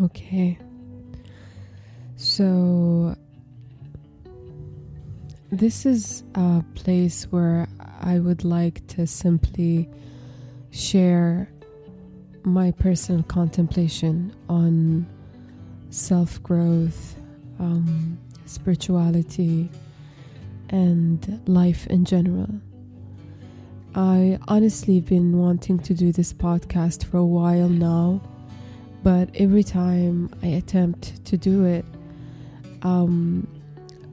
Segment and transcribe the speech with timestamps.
[0.00, 0.58] Okay.
[2.16, 3.16] So,
[5.50, 7.66] this is a place where
[8.00, 9.88] I would like to simply
[10.70, 11.50] share
[12.44, 15.06] my personal contemplation on
[15.90, 17.16] self growth,
[17.58, 19.68] um, spirituality,
[20.70, 22.48] and life in general.
[23.94, 28.20] I honestly been wanting to do this podcast for a while now,
[29.02, 31.84] but every time I attempt to do it,
[32.82, 33.46] um,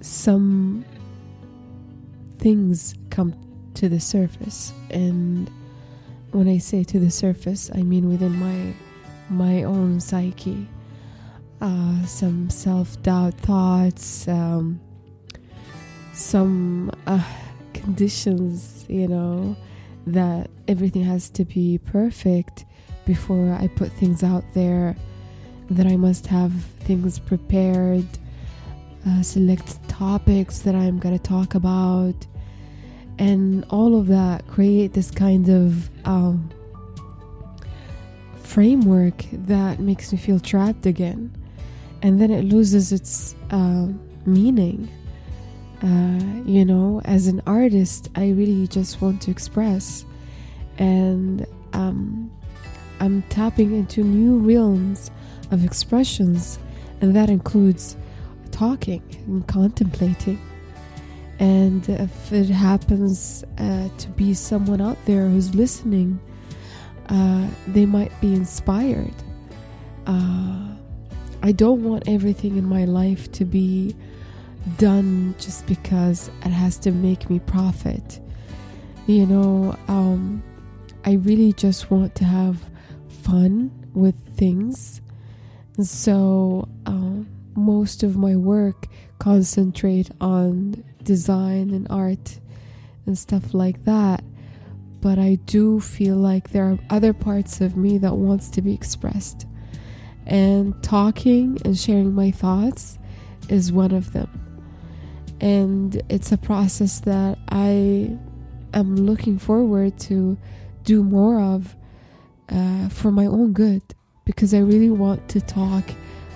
[0.00, 0.84] some
[2.38, 3.34] things come
[3.74, 5.50] to the surface, and
[6.30, 8.74] when I say to the surface, I mean within my
[9.28, 10.68] my own psyche.
[11.60, 14.80] Uh, some self doubt thoughts, um,
[16.12, 17.22] some uh,
[17.74, 19.56] conditions, you know,
[20.06, 22.64] that everything has to be perfect
[23.08, 24.94] before I put things out there,
[25.70, 28.06] that I must have things prepared,
[29.06, 32.14] uh, select topics that I'm going to talk about,
[33.18, 36.50] and all of that create this kind of um,
[38.42, 41.34] framework that makes me feel trapped again.
[42.02, 43.88] And then it loses its uh,
[44.26, 44.86] meaning.
[45.82, 50.04] Uh, you know, as an artist, I really just want to express,
[50.76, 52.27] and um,
[53.00, 55.10] I'm tapping into new realms
[55.50, 56.58] of expressions,
[57.00, 57.96] and that includes
[58.50, 60.40] talking and contemplating.
[61.38, 66.18] And if it happens uh, to be someone out there who's listening,
[67.08, 69.14] uh, they might be inspired.
[70.06, 70.68] Uh,
[71.42, 73.94] I don't want everything in my life to be
[74.76, 78.20] done just because it has to make me profit.
[79.06, 80.42] You know, um,
[81.04, 82.58] I really just want to have
[83.28, 85.02] fun with things.
[85.80, 88.86] So um, most of my work
[89.18, 92.40] concentrate on design and art
[93.06, 94.24] and stuff like that.
[95.00, 98.72] But I do feel like there are other parts of me that wants to be
[98.72, 99.46] expressed.
[100.26, 102.98] And talking and sharing my thoughts
[103.48, 104.30] is one of them.
[105.40, 108.16] And it's a process that I
[108.74, 110.36] am looking forward to
[110.84, 111.76] do more of
[112.50, 113.82] uh, for my own good
[114.24, 115.84] because I really want to talk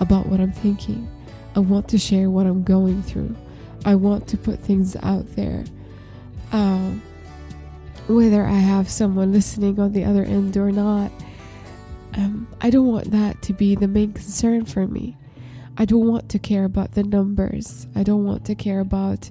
[0.00, 1.08] about what I'm thinking.
[1.54, 3.34] I want to share what I'm going through.
[3.84, 5.64] I want to put things out there.
[6.52, 7.02] Um,
[8.06, 11.10] whether I have someone listening on the other end or not,
[12.16, 15.16] um, I don't want that to be the main concern for me.
[15.76, 17.86] I don't want to care about the numbers.
[17.94, 19.30] I don't want to care about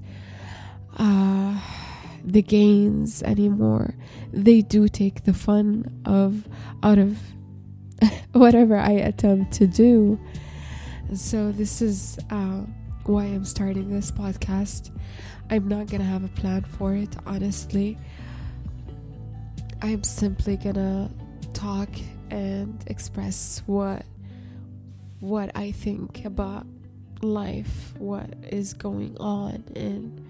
[0.97, 1.59] uh,
[2.23, 3.95] the gains anymore.
[4.31, 6.47] They do take the fun of
[6.81, 7.17] out of
[8.31, 10.19] whatever I attempt to do.
[11.15, 12.61] So this is uh,
[13.05, 14.91] why I'm starting this podcast.
[15.49, 17.97] I'm not gonna have a plan for it, honestly.
[19.81, 21.11] I'm simply gonna
[21.53, 21.89] talk
[22.31, 24.05] and express what
[25.19, 26.65] what I think about
[27.21, 30.25] life, what is going on, and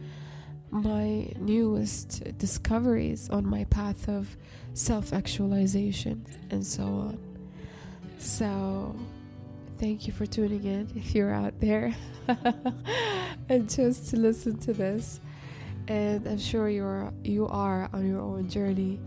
[0.73, 4.35] my newest discoveries on my path of
[4.73, 7.19] self actualization and so on.
[8.17, 8.95] So,
[9.77, 11.95] thank you for tuning in if you're out there
[13.49, 15.19] and just to listen to this.
[15.87, 18.99] And I'm sure you're you are on your own journey,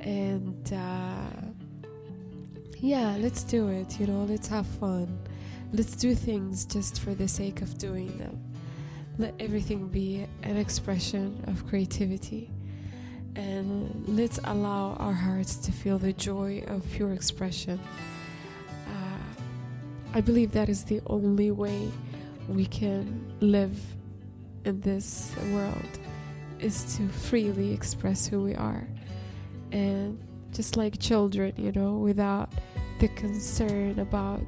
[0.00, 1.88] and uh,
[2.78, 3.98] yeah, let's do it.
[3.98, 5.18] You know, let's have fun.
[5.72, 8.51] Let's do things just for the sake of doing them.
[9.18, 12.50] Let everything be an expression of creativity.
[13.36, 17.80] And let's allow our hearts to feel the joy of pure expression.
[18.86, 19.42] Uh,
[20.14, 21.90] I believe that is the only way
[22.48, 23.78] we can live
[24.64, 25.98] in this world
[26.58, 28.86] is to freely express who we are.
[29.72, 30.18] And
[30.52, 32.52] just like children, you know, without
[32.98, 34.42] the concern about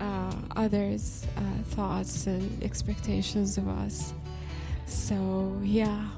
[0.00, 1.40] uh, others' uh,
[1.74, 4.12] thoughts and expectations of us.
[4.86, 6.08] So, yeah,